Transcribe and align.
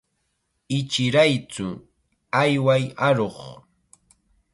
Ichiraytsu, 0.77 1.67
ayway 2.41 2.85
aruq. 3.07 3.37